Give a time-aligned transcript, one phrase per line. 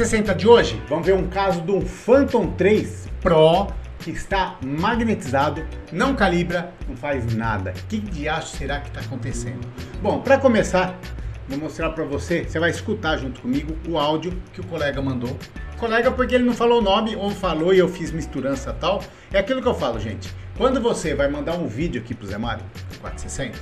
[0.00, 3.66] 460 de hoje, vamos ver um caso do Phantom 3 Pro
[3.98, 5.62] que está magnetizado,
[5.92, 7.74] não calibra, não faz nada.
[7.86, 9.60] Que de acho será que está acontecendo?
[10.00, 10.98] Bom, para começar,
[11.46, 15.36] vou mostrar para você, você vai escutar junto comigo o áudio que o colega mandou.
[15.76, 19.02] Colega porque ele não falou o nome ou falou e eu fiz misturança tal.
[19.30, 20.34] É aquilo que eu falo, gente.
[20.56, 22.64] Quando você vai mandar um vídeo aqui pro Zé Mário,
[23.02, 23.58] 460,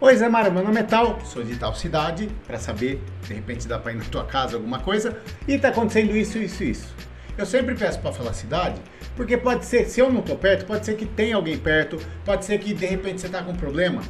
[0.00, 3.66] Oi Zé Mário, meu nome é tal, sou de tal cidade, para saber, de repente
[3.66, 6.94] dá para ir na tua casa alguma coisa, e tá acontecendo isso, isso, isso.
[7.36, 8.80] Eu sempre peço para falar cidade,
[9.16, 12.44] porque pode ser, se eu não tô perto, pode ser que tenha alguém perto, pode
[12.44, 14.00] ser que de repente você tá com um problema,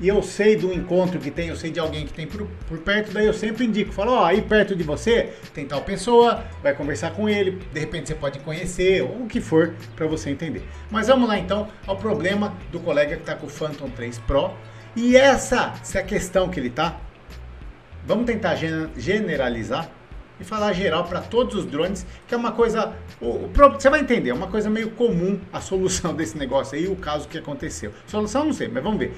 [0.00, 2.78] e eu sei do encontro que tem, eu sei de alguém que tem por, por
[2.78, 6.42] perto, daí eu sempre indico, falo, ó, oh, aí perto de você tem tal pessoa,
[6.60, 10.28] vai conversar com ele, de repente você pode conhecer, ou o que for, para você
[10.28, 10.64] entender.
[10.90, 14.52] Mas vamos lá então ao problema do colega que está com o Phantom 3 Pro,
[14.96, 16.96] e essa, essa é a questão que ele tá.
[18.06, 18.56] Vamos tentar
[18.96, 19.88] generalizar
[20.40, 22.94] e falar geral para todos os drones, que é uma coisa.
[23.74, 27.28] Você vai entender, é uma coisa meio comum a solução desse negócio aí, o caso
[27.28, 27.92] que aconteceu.
[28.06, 29.14] Solução não sei, mas vamos ver.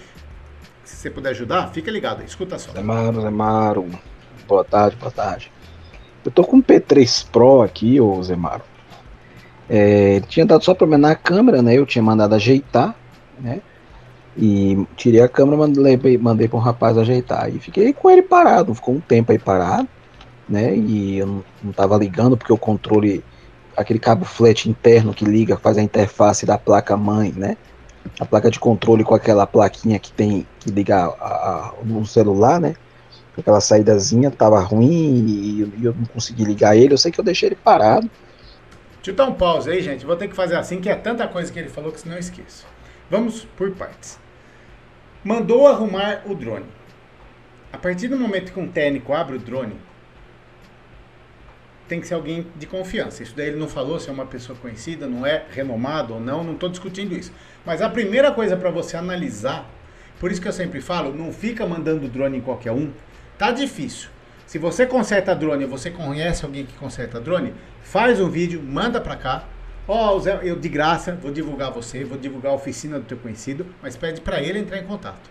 [0.84, 2.72] Se você puder ajudar, fica ligado, escuta só.
[2.72, 3.88] Zemaro, Zemaro,
[4.48, 5.52] boa tarde, boa tarde.
[6.24, 8.62] Eu tô com o P3 Pro aqui, ô Zemaro.
[9.68, 11.78] É, tinha dado só para menar a câmera, né?
[11.78, 12.94] Eu tinha mandado ajeitar,
[13.40, 13.60] né?
[14.36, 17.54] E tirei a câmera, mandei, mandei para um rapaz ajeitar.
[17.54, 19.88] E fiquei com ele parado, ficou um tempo aí parado,
[20.48, 20.74] né?
[20.74, 23.22] E eu não, não tava ligando porque o controle,
[23.76, 27.56] aquele cabo flat interno que liga, faz a interface da placa mãe, né?
[28.18, 32.74] A placa de controle com aquela plaquinha que tem que liga a, no celular, né?
[33.36, 36.94] Aquela saídazinha tava ruim e, e eu não consegui ligar ele.
[36.94, 38.10] Eu sei que eu deixei ele parado.
[38.96, 40.06] Deixa eu dar um pause aí, gente.
[40.06, 42.20] Vou ter que fazer assim, que é tanta coisa que ele falou que senão eu
[42.20, 42.66] esqueço.
[43.10, 44.21] Vamos por partes
[45.24, 46.66] mandou arrumar o drone.
[47.72, 49.76] A partir do momento que um técnico abre o drone,
[51.88, 53.22] tem que ser alguém de confiança.
[53.22, 56.42] Isso daí ele não falou se é uma pessoa conhecida, não é renomado ou não,
[56.42, 57.32] não estou discutindo isso.
[57.64, 59.68] Mas a primeira coisa para você analisar,
[60.18, 62.92] por isso que eu sempre falo, não fica mandando drone em qualquer um.
[63.36, 64.08] Tá difícil.
[64.46, 69.16] Se você conserta drone, você conhece alguém que conserta drone, faz um vídeo, manda para
[69.16, 69.44] cá,
[69.86, 73.66] Ó, oh, eu de graça vou divulgar você, vou divulgar a oficina do teu conhecido,
[73.82, 75.30] mas pede para ele entrar em contato.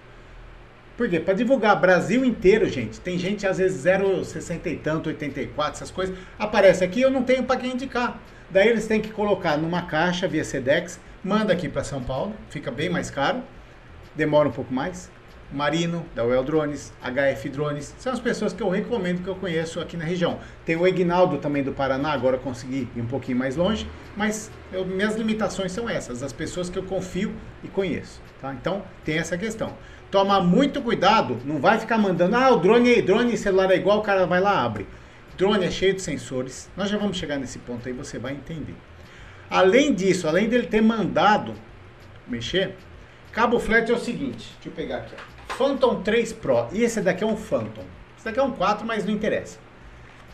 [0.97, 1.19] Por quê?
[1.19, 2.99] Para divulgar Brasil inteiro, gente.
[2.99, 6.15] Tem gente às vezes 0,60 e tanto, 84, essas coisas.
[6.37, 8.19] Aparece aqui, eu não tenho para quem indicar.
[8.49, 12.69] Daí eles têm que colocar numa caixa via Sedex, manda aqui para São Paulo, fica
[12.69, 13.41] bem mais caro,
[14.13, 15.09] demora um pouco mais.
[15.51, 19.79] Marino, da Well Drones, HF Drones, são as pessoas que eu recomendo que eu conheço
[19.79, 20.39] aqui na região.
[20.65, 24.85] Tem o Egnaldo também do Paraná, agora consegui ir um pouquinho mais longe, mas eu,
[24.85, 28.21] minhas limitações são essas, as pessoas que eu confio e conheço.
[28.39, 28.53] Tá?
[28.53, 29.73] Então tem essa questão.
[30.09, 34.01] Toma muito cuidado, não vai ficar mandando, ah, o drone drone celular é igual, o
[34.01, 34.87] cara vai lá abre.
[35.37, 38.75] Drone é cheio de sensores, nós já vamos chegar nesse ponto aí, você vai entender.
[39.49, 41.53] Além disso, além dele ter mandado
[42.27, 42.75] mexer,
[43.31, 45.40] cabo flat é o seguinte, deixa eu pegar aqui, ó.
[45.61, 46.67] Phantom 3 Pro.
[46.71, 47.83] E esse daqui é um Phantom.
[48.17, 49.59] Esse daqui é um 4, mas não interessa.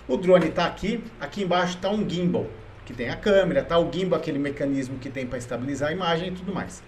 [0.07, 1.03] O drone está aqui.
[1.19, 2.47] Aqui embaixo está um gimbal,
[2.85, 6.29] que tem a câmera, tá o gimbal, aquele mecanismo que tem para estabilizar a imagem
[6.29, 6.81] e tudo mais.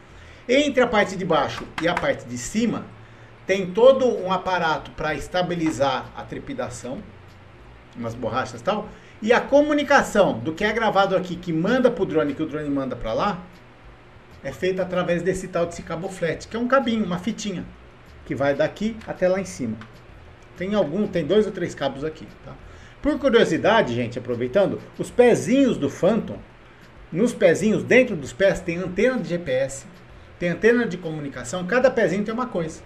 [0.48, 2.86] Entre a parte de baixo e a parte de cima,
[3.46, 7.04] tem todo um aparato para estabilizar a trepidação,
[7.94, 8.88] umas borrachas e tal,
[9.22, 12.48] e a comunicação do que é gravado aqui, que manda para o drone, que o
[12.48, 13.44] drone manda para lá,
[14.42, 17.66] é feita através desse tal de cabo flat, que é um cabinho, uma fitinha
[18.30, 19.76] que vai daqui até lá em cima.
[20.56, 22.54] Tem algum, tem dois ou três cabos aqui, tá?
[23.02, 26.38] Por curiosidade, gente, aproveitando, os pezinhos do Phantom,
[27.12, 29.88] nos pezinhos, dentro dos pés, tem antena de GPS,
[30.38, 32.84] tem antena de comunicação, cada pezinho tem uma coisa.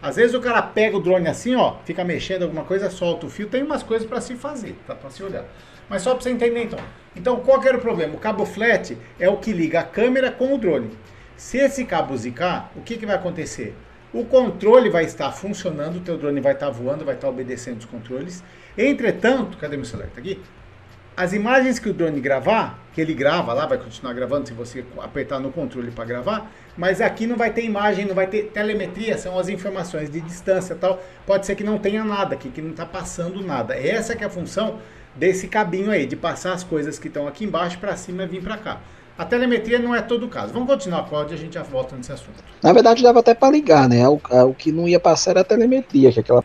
[0.00, 3.28] Às vezes o cara pega o drone assim, ó, fica mexendo alguma coisa, solta o
[3.28, 4.94] fio, tem umas coisas para se fazer, tá?
[4.94, 5.44] Para se olhar.
[5.86, 6.80] Mas só para você entender então.
[7.14, 8.14] Então, qual que era o problema?
[8.14, 10.96] O cabo flat é o que liga a câmera com o drone.
[11.36, 13.76] Se esse cabo zicar, o que, que vai acontecer?
[14.12, 17.84] O controle vai estar funcionando, o teu drone vai estar voando, vai estar obedecendo os
[17.84, 18.42] controles.
[18.76, 20.08] Entretanto, cadê meu celular?
[20.12, 20.40] Tá aqui?
[21.16, 24.84] As imagens que o drone gravar, que ele grava lá, vai continuar gravando se você
[24.98, 29.18] apertar no controle para gravar, mas aqui não vai ter imagem, não vai ter telemetria,
[29.18, 31.00] são as informações de distância tal.
[31.26, 33.74] Pode ser que não tenha nada aqui, que não está passando nada.
[33.76, 34.78] Essa que é a função
[35.14, 38.42] desse cabinho aí, de passar as coisas que estão aqui embaixo para cima e vir
[38.42, 38.80] para cá.
[39.20, 40.50] A telemetria não é todo o caso.
[40.50, 42.42] Vamos continuar, Cláudio, e a gente já volta nesse assunto.
[42.62, 44.08] Na verdade, dava até para ligar, né?
[44.08, 44.18] O,
[44.48, 46.42] o, que não ia passar era a telemetria, que é aquela.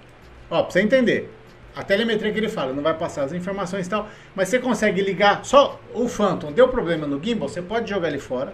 [0.51, 1.33] Ó, pra você entender.
[1.73, 5.01] A telemetria que ele fala, não vai passar as informações e tal, mas você consegue
[5.01, 6.51] ligar só o Phantom.
[6.51, 8.53] Deu problema no gimbal, você pode jogar ele fora.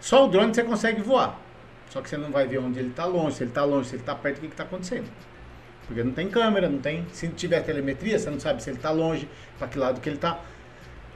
[0.00, 1.38] Só o drone você consegue voar.
[1.90, 3.94] Só que você não vai ver onde ele está longe, se ele está longe, se
[3.94, 5.06] ele está perto, o que está acontecendo.
[5.86, 7.06] Porque não tem câmera, não tem.
[7.12, 9.28] Se tiver telemetria, você não sabe se ele está longe,
[9.60, 10.40] para que lado que ele está.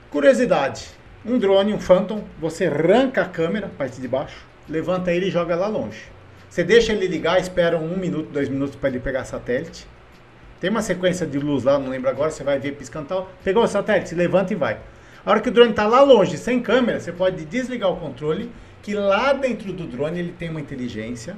[0.09, 5.31] Curiosidade: um drone, um Phantom, você arranca a câmera, parte de baixo, levanta ele e
[5.31, 6.03] joga lá longe.
[6.49, 9.87] Você deixa ele ligar, espera um minuto, dois minutos para ele pegar satélite.
[10.61, 13.31] Tem uma sequência de luz lá, não lembro agora, você vai ver piscando tal.
[13.43, 14.79] Pegou o satélite, levanta e vai.
[15.25, 18.51] A hora que o drone está lá longe, sem câmera, você pode desligar o controle,
[18.83, 21.37] que lá dentro do drone ele tem uma inteligência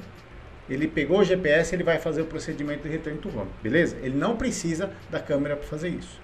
[0.69, 3.97] ele pegou o GPS, ele vai fazer o procedimento de return to home, beleza?
[4.01, 6.19] Ele não precisa da câmera para fazer isso.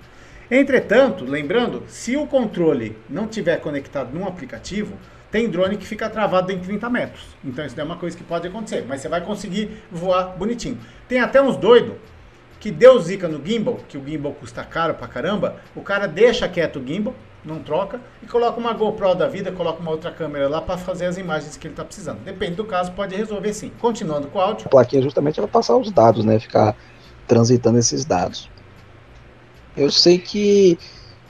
[0.49, 4.97] Entretanto, lembrando, se o controle não tiver conectado num aplicativo,
[5.31, 7.23] tem drone que fica travado em 30 metros.
[7.43, 10.77] Então isso é uma coisa que pode acontecer, mas você vai conseguir voar bonitinho.
[11.07, 11.95] Tem até uns doidos
[12.59, 16.47] que deu zica no gimbal, que o gimbal custa caro pra caramba, o cara deixa
[16.47, 20.47] quieto o gimbal, não troca, e coloca uma GoPro da vida, coloca uma outra câmera
[20.47, 22.19] lá para fazer as imagens que ele está precisando.
[22.19, 23.71] Depende do caso, pode resolver sim.
[23.81, 24.67] Continuando com o áudio.
[24.67, 26.39] A plaquinha justamente ela passar os dados, né?
[26.39, 26.75] Ficar
[27.27, 28.49] transitando esses dados.
[29.75, 30.77] Eu sei que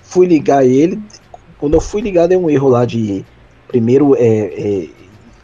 [0.02, 1.02] fui ligar ele,
[1.58, 3.26] quando eu fui ligar deu um erro lá de
[3.68, 4.90] primeiro é, é,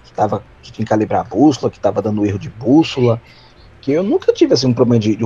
[0.03, 3.21] que tava que tinha que calibrar a bússola, que estava dando erro de bússola,
[3.81, 5.23] que eu nunca tive assim um problema de, de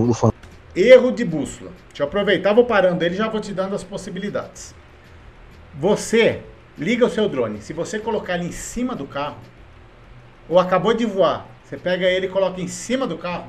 [0.76, 1.72] Erro de bússola.
[1.90, 4.74] Deixa eu aproveitar, vou parando ele já vou te dando as possibilidades.
[5.80, 6.42] Você
[6.78, 7.62] liga o seu drone.
[7.62, 9.38] Se você colocar ele em cima do carro,
[10.48, 13.48] ou acabou de voar, você pega ele e coloca em cima do carro.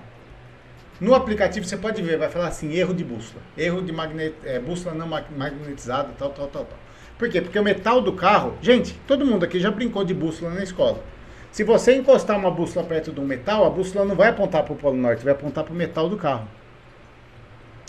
[1.01, 3.43] No aplicativo você pode ver, vai falar assim, erro de bússola.
[3.57, 6.79] Erro de magnet, é, bússola não magnetizada, tal, tal, tal, tal.
[7.19, 7.41] Por quê?
[7.41, 8.55] Porque o metal do carro...
[8.61, 11.03] Gente, todo mundo aqui já brincou de bússola na escola.
[11.51, 14.73] Se você encostar uma bússola perto de um metal, a bússola não vai apontar para
[14.73, 16.49] o Polo Norte, vai apontar para o metal do carro.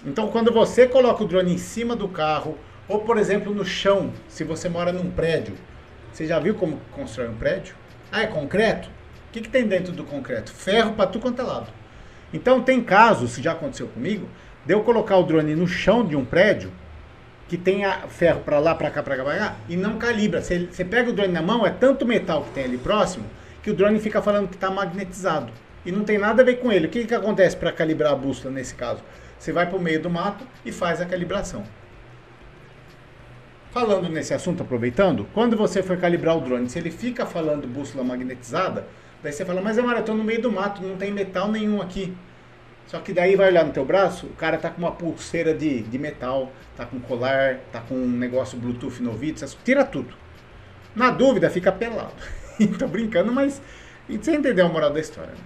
[0.05, 2.57] Então, quando você coloca o drone em cima do carro
[2.87, 5.55] ou, por exemplo, no chão, se você mora num prédio.
[6.11, 7.75] Você já viu como constrói um prédio?
[8.11, 8.87] Ah, é concreto?
[8.87, 10.51] O que, que tem dentro do concreto?
[10.53, 11.67] Ferro para tu quanto é lado.
[12.35, 14.27] Então, tem casos, já aconteceu comigo,
[14.65, 16.69] de eu colocar o drone no chão de um prédio
[17.47, 20.41] que tenha ferro para lá, para cá, para cá, para cá, e não calibra.
[20.41, 23.25] Você, você pega o drone na mão, é tanto metal que tem ali próximo,
[23.63, 25.49] que o drone fica falando que está magnetizado.
[25.85, 26.87] E não tem nada a ver com ele.
[26.87, 29.01] O que, que acontece para calibrar a bússola nesse caso?
[29.39, 31.63] Você vai para o meio do mato e faz a calibração.
[33.71, 38.03] Falando nesse assunto, aproveitando, quando você for calibrar o drone, se ele fica falando bússola
[38.03, 38.85] magnetizada,
[39.25, 41.81] daí você fala, mas Amara, eu estou no meio do mato, não tem metal nenhum
[41.81, 42.15] aqui.
[42.87, 45.81] Só que daí vai olhar no teu braço, o cara tá com uma pulseira de,
[45.81, 50.13] de metal, tá com colar, tá com um negócio Bluetooth no ouvido, tira tudo.
[50.95, 52.13] Na dúvida, fica pelado.
[52.79, 53.61] Tô brincando, mas
[54.07, 55.31] você entendeu a moral da história.
[55.31, 55.43] Né?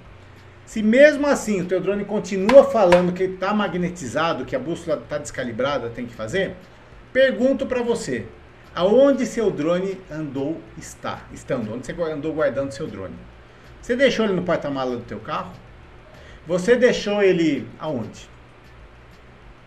[0.66, 5.18] Se mesmo assim o teu drone continua falando que está magnetizado, que a bússola está
[5.18, 6.56] descalibrada, tem que fazer,
[7.12, 8.28] Pergunto para você,
[8.76, 11.74] aonde seu drone andou está, estando?
[11.74, 13.16] Onde você andou guardando seu drone?
[13.82, 15.52] Você deixou ele no porta-mala do teu carro?
[16.46, 18.30] Você deixou ele aonde?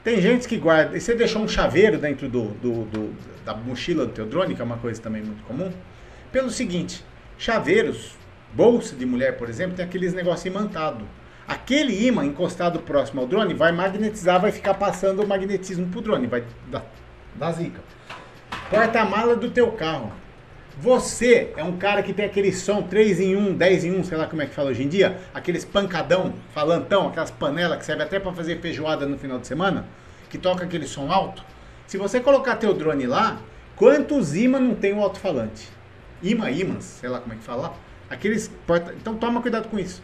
[0.05, 0.97] Tem gente que guarda.
[0.97, 3.15] E você deixou um chaveiro dentro do, do, do,
[3.45, 5.73] da mochila do teu drone, que é uma coisa também muito comum?
[6.33, 7.05] Pelo seguinte,
[7.39, 8.17] chaveiros,
[8.53, 11.07] bolsa de mulher, por exemplo, tem aqueles negócios imantados.
[11.47, 16.27] Aquele imã encostado próximo ao drone vai magnetizar, vai ficar passando o magnetismo pro drone,
[16.27, 16.85] vai dar
[17.35, 17.81] da zica.
[18.71, 20.13] Porta-mala do teu carro.
[20.79, 24.17] Você é um cara que tem aquele som 3 em 1, 10 em 1, sei
[24.17, 28.03] lá como é que fala hoje em dia, aqueles pancadão, falantão, aquelas panelas que serve
[28.03, 29.87] até para fazer feijoada no final de semana,
[30.31, 31.45] que toca aquele som alto.
[31.87, 33.39] Se você colocar teu drone lá,
[33.77, 35.69] quantos imãs não tem o alto-falante?
[36.23, 37.75] Imã, imãs, sei lá como é que fala.
[38.09, 38.95] Aqueles porta...
[38.95, 40.03] Então toma cuidado com isso.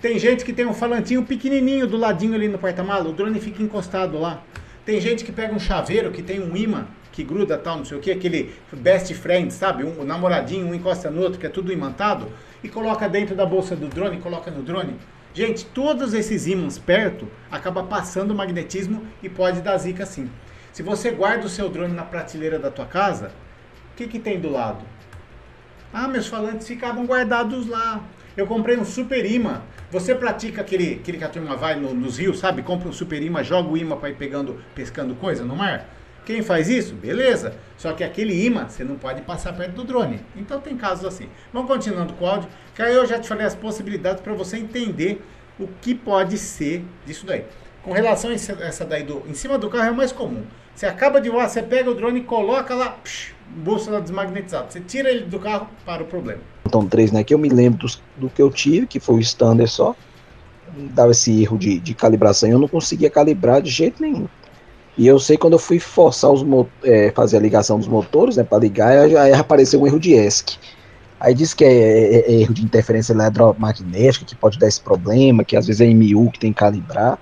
[0.00, 3.62] Tem gente que tem um falantinho pequenininho do ladinho ali no porta-mala, o drone fica
[3.62, 4.42] encostado lá.
[4.84, 7.98] Tem gente que pega um chaveiro que tem um imã que gruda tal, não sei
[7.98, 9.84] o que, aquele best friend, sabe?
[9.84, 12.26] Um, namoradinho, um encosta no outro, que é tudo imantado,
[12.64, 14.96] e coloca dentro da bolsa do drone, coloca no drone.
[15.34, 20.30] Gente, todos esses ímãs perto acaba passando o magnetismo e pode dar zica sim.
[20.72, 23.30] Se você guarda o seu drone na prateleira da tua casa,
[23.92, 24.84] o que, que tem do lado?
[25.92, 28.02] Ah, meus falantes ficavam guardados lá.
[28.34, 29.60] Eu comprei um super imã.
[29.90, 32.62] Você pratica aquele, aquele que a turma vai no, nos rios, sabe?
[32.62, 35.86] Compra um super imã, joga o imã para ir pegando, pescando coisa no mar.
[36.24, 36.94] Quem faz isso?
[36.94, 37.54] Beleza.
[37.76, 40.20] Só que aquele imã você não pode passar perto do drone.
[40.36, 41.28] Então tem casos assim.
[41.52, 44.56] Vamos continuando com o áudio, que aí eu já te falei as possibilidades para você
[44.56, 45.20] entender
[45.58, 47.44] o que pode ser disso daí.
[47.82, 50.44] Com relação a essa daí do em cima do carro é o mais comum.
[50.74, 54.70] Você acaba de voar, você pega o drone e coloca lá, psh, bússola desmagnetizada.
[54.70, 56.40] Você tira ele do carro para o problema.
[56.66, 57.22] Então, três, né?
[57.22, 59.94] Que eu me lembro do, do que eu tive, que foi o standard só.
[60.94, 64.26] Dava esse erro de, de calibração eu não conseguia calibrar de jeito nenhum.
[64.96, 66.44] E eu sei quando eu fui forçar os
[66.84, 70.58] é, fazer a ligação dos motores, né, para ligar, aí, apareceu um erro de ESC.
[71.18, 75.44] Aí diz que é, é, é, erro de interferência eletromagnética, que pode dar esse problema,
[75.44, 77.18] que às vezes é MU que tem que calibrar.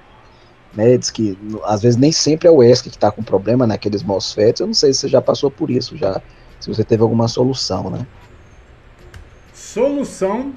[0.75, 0.97] né?
[0.97, 4.61] Diz que às vezes nem sempre é o ESC que está com problema naqueles MOSFETs.
[4.61, 6.21] Eu não sei se você já passou por isso, já
[6.59, 8.07] se você teve alguma solução, né?
[9.53, 10.55] Solução,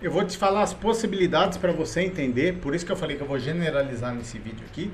[0.00, 2.60] eu vou te falar as possibilidades para você entender.
[2.60, 4.90] Por isso que eu falei que eu vou generalizar nesse vídeo aqui,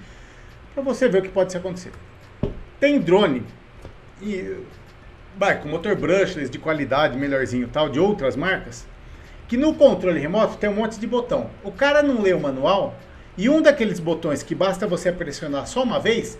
[0.74, 1.92] para você ver o que pode acontecer.
[2.78, 3.44] Tem drone
[4.22, 4.56] e
[5.36, 8.86] vai com motor brushless de qualidade melhorzinho tal de outras marcas
[9.48, 11.50] que no controle remoto tem um monte de botão.
[11.64, 12.96] O cara não lê o manual
[13.36, 16.38] e um daqueles botões que basta você pressionar só uma vez,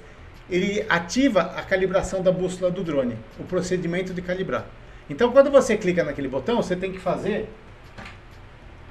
[0.49, 4.66] ele ativa a calibração da bússola do drone, o procedimento de calibrar.
[5.08, 7.49] Então, quando você clica naquele botão, você tem que fazer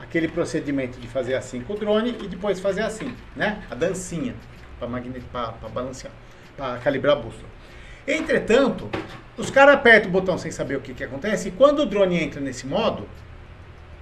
[0.01, 3.63] aquele procedimento de fazer assim com o drone e depois fazer assim, né?
[3.69, 4.35] A dancinha
[4.79, 6.13] para balancear,
[6.55, 7.49] para calibrar a bússola.
[8.07, 8.89] Entretanto,
[9.37, 12.21] os caras apertam o botão sem saber o que, que acontece e quando o drone
[12.21, 13.07] entra nesse modo,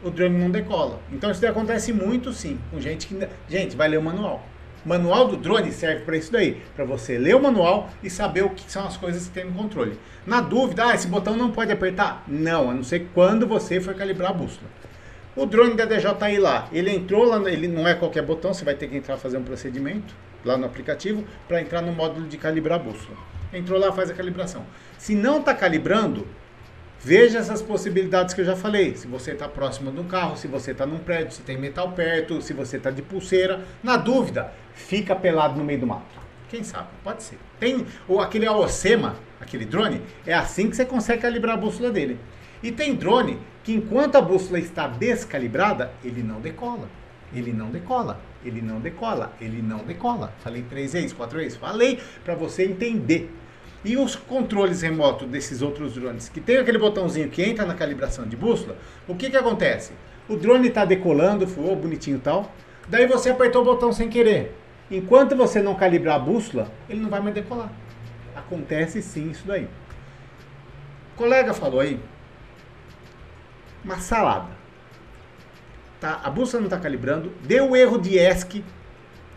[0.03, 0.99] o drone não decola.
[1.11, 3.27] Então isso acontece muito sim, com gente que.
[3.49, 4.43] Gente, vai ler o manual.
[4.85, 8.43] O manual do drone serve para isso daí, para você ler o manual e saber
[8.43, 9.99] o que são as coisas que tem no controle.
[10.25, 12.23] Na dúvida, ah, esse botão não pode apertar?
[12.27, 14.69] Não, a não ser quando você for calibrar a bússola.
[15.37, 18.73] O drone da DJI lá, ele entrou lá, ele não é qualquer botão, você vai
[18.73, 22.79] ter que entrar fazer um procedimento lá no aplicativo para entrar no módulo de calibrar
[22.79, 23.15] a bússola.
[23.53, 24.65] Entrou lá, faz a calibração.
[24.97, 26.27] Se não está calibrando,
[26.99, 28.95] Veja essas possibilidades que eu já falei.
[28.95, 31.91] Se você está próximo de um carro, se você está num prédio, se tem metal
[31.91, 33.61] perto, se você está de pulseira.
[33.83, 36.19] Na dúvida, fica pelado no meio do mato.
[36.49, 36.87] Quem sabe?
[37.03, 37.37] Pode ser.
[37.59, 42.19] Tem ou aquele Aocema, aquele drone, é assim que você consegue calibrar a bússola dele.
[42.63, 46.87] E tem drone que enquanto a bússola está descalibrada, ele não decola.
[47.35, 48.17] Ele não decola.
[48.45, 49.33] Ele não decola.
[49.41, 50.33] Ele não decola.
[50.39, 51.57] Falei três vezes, quatro vezes.
[51.57, 53.29] Falei para você entender.
[53.83, 58.25] E os controles remotos desses outros drones, que tem aquele botãozinho que entra na calibração
[58.25, 59.91] de bússola, o que, que acontece?
[60.29, 62.49] O drone está decolando, voou bonitinho e tal,
[62.87, 64.55] daí você apertou o botão sem querer.
[64.89, 67.69] Enquanto você não calibrar a bússola, ele não vai mais decolar.
[68.33, 69.67] Acontece sim isso daí.
[71.13, 71.99] O colega falou aí,
[73.83, 74.49] uma salada.
[75.99, 76.21] Tá?
[76.23, 78.63] A bússola não está calibrando, deu erro de ESC,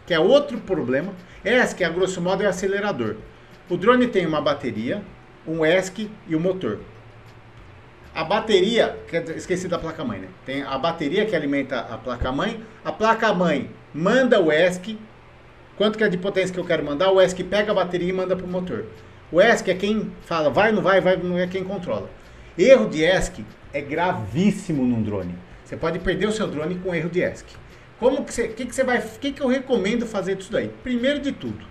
[0.07, 1.15] que é outro problema.
[1.45, 3.17] ESC, a grosso modo, é acelerador.
[3.69, 5.03] O drone tem uma bateria,
[5.47, 6.81] um ESC e um motor.
[8.15, 8.99] A bateria,
[9.37, 10.29] esqueci da placa-mãe, né?
[10.45, 12.61] Tem a bateria que alimenta a placa-mãe.
[12.85, 14.99] A placa-mãe manda o ESC.
[15.77, 17.11] Quanto que é de potência que eu quero mandar?
[17.13, 18.85] O ESC pega a bateria e manda para o motor.
[19.31, 22.11] O ESC é quem fala vai, não vai, vai, não é quem controla.
[22.59, 25.35] Erro de ESC é gravíssimo num drone.
[25.65, 27.47] Você pode perder o seu drone com erro de ESC.
[27.99, 30.69] Como que você, que, que você vai, que, que eu recomendo fazer disso daí?
[30.83, 31.65] Primeiro de tudo,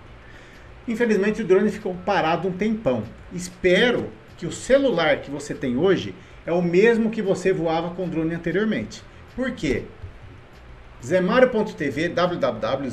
[0.90, 3.04] Infelizmente o drone ficou parado um tempão.
[3.32, 6.12] Espero que o celular que você tem hoje
[6.44, 9.04] é o mesmo que você voava com o drone anteriormente.
[9.36, 9.84] Por quê?
[11.04, 12.90] Zemario.tv, www.zmaro.tv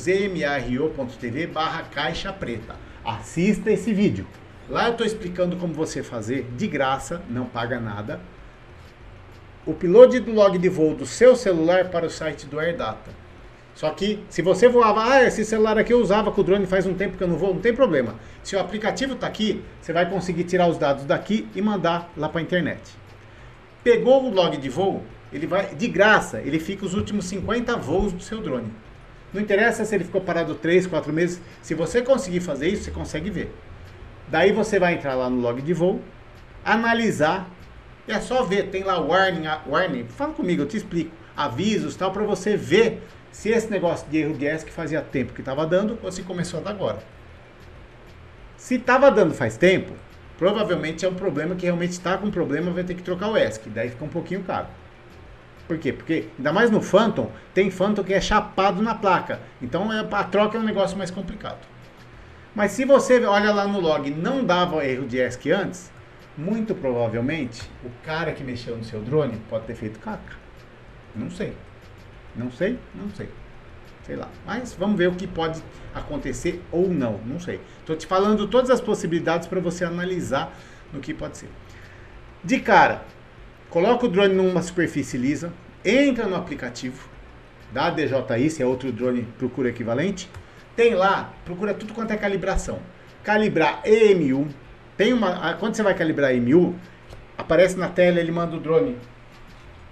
[1.47, 2.75] barra caixa preta.
[3.03, 4.27] Assista esse vídeo.
[4.69, 8.19] Lá eu estou explicando como você fazer de graça, não paga nada.
[9.65, 13.11] O upload do log de voo do seu celular para o site do AirData.
[13.73, 16.85] Só que se você voava, ah, esse celular aqui eu usava com o drone faz
[16.85, 18.15] um tempo que eu não vou, não tem problema.
[18.43, 22.27] Se o aplicativo está aqui, você vai conseguir tirar os dados daqui e mandar lá
[22.27, 22.81] para a internet.
[23.83, 28.11] Pegou o log de voo, ele vai de graça, ele fica os últimos 50 voos
[28.11, 28.73] do seu drone.
[29.33, 32.91] Não interessa se ele ficou parado 3, 4 meses, se você conseguir fazer isso, você
[32.91, 33.53] consegue ver.
[34.27, 36.01] Daí você vai entrar lá no log de voo,
[36.63, 37.49] analisar,
[38.07, 42.23] é só ver, tem lá warning, warning, fala comigo, eu te explico, avisos, tal, para
[42.23, 46.11] você ver se esse negócio de erro de ESC fazia tempo que estava dando ou
[46.11, 46.99] se começou a dar agora.
[48.57, 49.93] Se estava dando faz tempo,
[50.37, 53.69] provavelmente é um problema que realmente está com problema, vai ter que trocar o ESC,
[53.69, 54.67] daí fica um pouquinho caro.
[55.67, 55.91] Por quê?
[55.91, 59.41] Porque ainda mais no Phantom, tem Phantom que é chapado na placa.
[59.61, 61.59] Então é, a troca é um negócio mais complicado.
[62.57, 65.91] Mas se você olha lá no log não dava erro de ESC antes,
[66.35, 70.35] muito provavelmente o cara que mexeu no seu drone pode ter feito caca.
[71.15, 71.53] Não sei.
[72.35, 73.29] Não sei, não sei.
[74.07, 74.27] Sei lá.
[74.43, 75.61] Mas vamos ver o que pode
[75.93, 77.19] acontecer ou não.
[77.27, 77.61] Não sei.
[77.81, 80.51] Estou te falando todas as possibilidades para você analisar
[80.91, 81.49] no que pode ser.
[82.43, 83.03] De cara,
[83.69, 85.53] coloca o drone numa superfície lisa,
[85.85, 87.07] entra no aplicativo
[87.71, 90.27] da DJI, se é outro drone, procura equivalente.
[90.77, 92.79] Tem lá, procura tudo quanto é calibração.
[93.23, 94.47] Calibrar EMU.
[94.95, 96.73] Tem uma, quando você vai calibrar EMU,
[97.37, 98.95] aparece na tela, ele manda o drone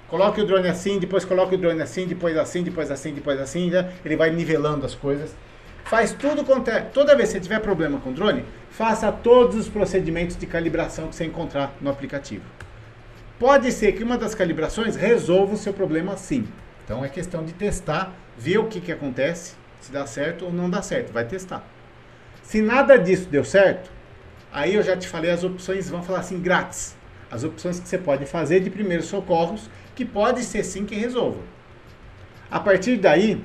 [0.08, 3.72] Coloque o drone assim, depois coloque o drone assim, depois assim, depois assim, depois assim,
[3.72, 3.92] né?
[4.06, 5.36] ele vai nivelando as coisas.
[5.84, 6.82] Faz tudo quanto é.
[6.82, 11.08] Toda vez que você tiver problema com o drone, faça todos os procedimentos de calibração
[11.08, 12.44] que você encontrar no aplicativo.
[13.39, 16.48] Pode ser que uma das calibrações resolva o seu problema sim.
[16.84, 20.68] Então é questão de testar, ver o que, que acontece, se dá certo ou não
[20.68, 21.63] dá certo, vai testar.
[22.42, 23.92] Se nada disso deu certo,
[24.51, 26.98] aí eu já te falei as opções, vão falar assim, grátis.
[27.30, 31.39] As opções que você pode fazer de primeiros socorros, que pode ser sim que resolva.
[32.50, 33.44] A partir daí,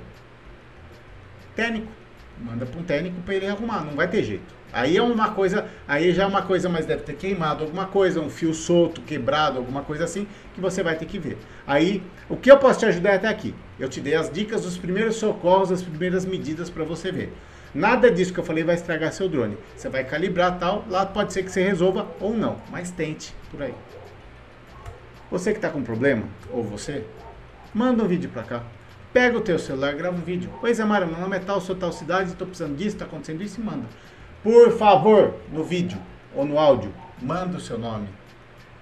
[1.54, 1.92] técnico.
[2.38, 4.54] Manda para um técnico para ele arrumar, não vai ter jeito.
[4.72, 8.18] Aí é uma coisa, aí já é uma coisa, mas deve ter queimado alguma coisa,
[8.18, 11.36] um fio solto, quebrado, alguma coisa assim, que você vai ter que ver.
[11.66, 13.54] Aí, o que eu posso te ajudar até aqui?
[13.80, 17.32] Eu te dei as dicas dos primeiros socorros, as primeiras medidas para você ver.
[17.74, 19.56] Nada disso que eu falei vai estragar seu drone.
[19.74, 23.62] Você vai calibrar tal, lá pode ser que você resolva ou não, mas tente por
[23.62, 23.74] aí.
[25.30, 27.06] Você que está com problema, ou você,
[27.72, 28.62] manda um vídeo para cá.
[29.14, 30.50] Pega o teu celular, grava um vídeo.
[30.62, 33.62] Oi, Mara, meu nome é tal, sou tal cidade, estou precisando disso, está acontecendo isso
[33.62, 33.86] manda.
[34.42, 35.98] Por favor, no vídeo
[36.34, 38.08] ou no áudio, manda o seu nome.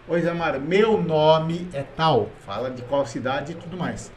[0.09, 2.31] Oi, Zé Mara, meu nome é tal.
[2.41, 4.11] Fala de qual cidade e tudo mais.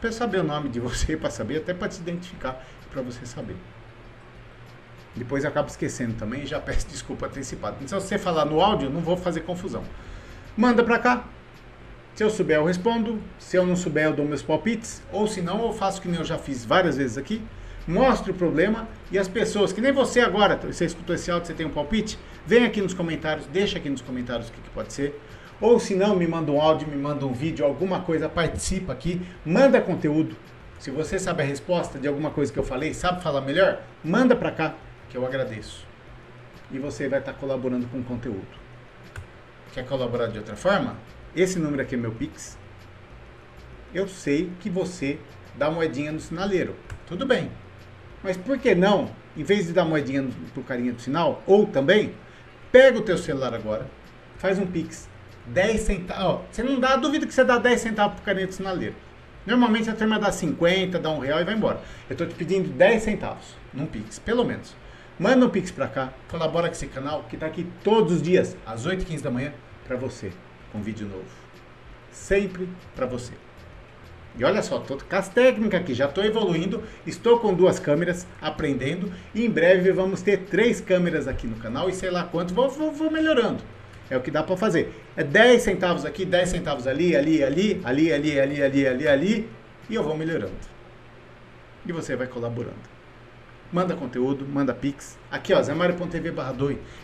[0.00, 3.56] Para saber o nome de você, para saber, até para te identificar, para você saber.
[5.14, 7.76] Depois eu acabo esquecendo também e já peço desculpa antecipada.
[7.80, 9.84] Então, se você falar no áudio, não vou fazer confusão.
[10.56, 11.24] Manda para cá,
[12.14, 13.18] se eu souber, eu respondo.
[13.38, 15.02] Se eu não souber, eu dou meus palpites.
[15.10, 17.42] Ou se não, eu faço que nem eu já fiz várias vezes aqui.
[17.88, 21.54] Mostre o problema e as pessoas, que nem você agora, você escutou esse áudio, você
[21.54, 22.18] tem um palpite?
[22.46, 25.18] Vem aqui nos comentários, deixa aqui nos comentários o que, que pode ser.
[25.60, 29.20] Ou se não, me manda um áudio, me manda um vídeo, alguma coisa, participa aqui,
[29.44, 30.36] manda conteúdo.
[30.78, 34.34] Se você sabe a resposta de alguma coisa que eu falei, sabe falar melhor, manda
[34.34, 34.74] para cá,
[35.10, 35.86] que eu agradeço.
[36.70, 38.60] E você vai estar colaborando com o conteúdo.
[39.74, 40.96] Quer colaborar de outra forma?
[41.34, 42.58] esse número aqui é meu Pix,
[43.94, 45.18] eu sei que você
[45.56, 46.74] dá moedinha no sinaleiro.
[47.06, 47.50] Tudo bem.
[48.22, 52.14] Mas por que não, em vez de dar moedinha pro carinha do sinal, ou também,
[52.70, 53.86] pega o teu celular agora,
[54.38, 55.08] faz um Pix,
[55.46, 56.42] 10 centavos.
[56.50, 58.94] você não dá, duvido que você dá 10 centavos pro carinha do sinaleiro.
[59.46, 61.80] Normalmente a turma dá 50, dá um real e vai embora.
[62.08, 64.74] Eu estou te pedindo 10 centavos num Pix, pelo menos.
[65.18, 68.56] Manda um Pix para cá, colabora com esse canal que está aqui todos os dias,
[68.66, 69.52] às 8h15 da manhã,
[69.86, 70.30] para você
[70.72, 71.24] com vídeo novo.
[72.10, 73.32] Sempre para você.
[74.38, 78.26] E olha só, tô com as técnicas aqui, já estou evoluindo, estou com duas câmeras,
[78.40, 82.54] aprendendo, e em breve vamos ter três câmeras aqui no canal e sei lá quanto,
[82.54, 83.62] vou, vou, vou melhorando.
[84.10, 84.92] É o que dá para fazer.
[85.16, 89.50] É 10 centavos aqui, 10 centavos ali, ali, ali, ali, ali, ali, ali, ali, ali,
[89.88, 90.52] e eu vou melhorando.
[91.86, 92.90] E você vai colaborando.
[93.72, 95.16] Manda conteúdo, manda pix.
[95.30, 96.54] Aqui, ó, zemario.tv barra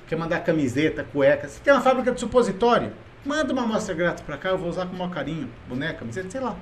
[0.09, 1.49] Quer mandar camiseta, cueca.
[1.49, 2.93] Você tem uma fábrica de supositório?
[3.25, 5.49] Manda uma amostra grátis pra cá, eu vou usar com o maior carinho.
[5.69, 6.57] Boneca, camiseta, sei lá.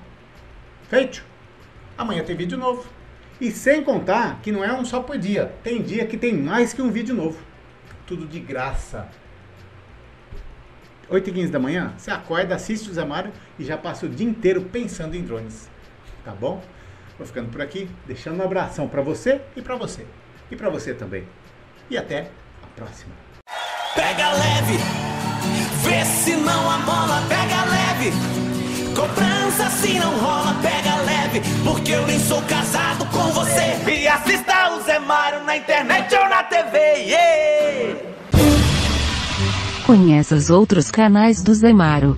[0.89, 1.25] Feito.
[1.97, 2.87] Amanhã tem vídeo novo.
[3.41, 5.53] E sem contar que não é um só por dia.
[5.63, 7.39] Tem dia que tem mais que um vídeo novo.
[8.07, 9.09] Tudo de graça.
[11.09, 14.09] 8 e 15 da manhã, você acorda, assiste o Zé Mário e já passa o
[14.09, 15.69] dia inteiro pensando em drones.
[16.25, 16.63] Tá bom?
[17.19, 20.07] Vou ficando por aqui, deixando um abração para você e para você.
[20.51, 21.25] E para você também.
[21.89, 22.31] E até
[22.63, 23.13] a próxima.
[23.95, 24.79] Pega leve!
[25.85, 28.11] Vê se não a bola pega leve.
[28.95, 31.41] Cobrança se não rola, pega leve.
[31.63, 33.75] Porque eu nem sou casado com você.
[33.91, 36.79] E assista o Zé Mário na internet ou na TV.
[36.79, 37.64] Yeah!
[39.87, 42.17] Conheça os outros canais do Zé Mário.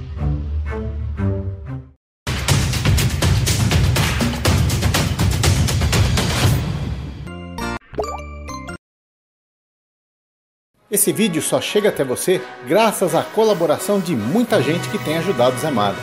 [10.89, 15.57] Esse vídeo só chega até você graças à colaboração de muita gente que tem ajudado
[15.57, 15.99] o Zé Mário.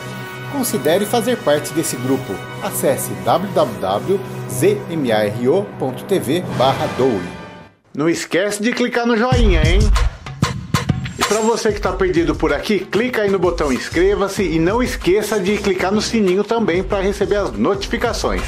[0.52, 2.34] Considere fazer parte desse grupo.
[2.62, 4.34] Acesse www.zmaro.tv
[7.96, 9.80] Não esquece de clicar no joinha, hein?
[11.28, 15.40] Para você que está perdido por aqui, clica aí no botão inscreva-se e não esqueça
[15.40, 18.42] de clicar no sininho também para receber as notificações.